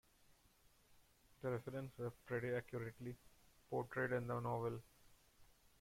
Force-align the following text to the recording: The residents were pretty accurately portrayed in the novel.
The 1.43 1.51
residents 1.51 1.95
were 1.99 2.09
pretty 2.25 2.49
accurately 2.49 3.15
portrayed 3.69 4.11
in 4.13 4.25
the 4.25 4.39
novel. 4.39 4.81